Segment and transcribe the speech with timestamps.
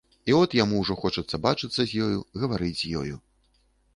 [0.31, 3.15] І от яму ўжо хочацца бачыцца з ёю, гаварыць з ёю.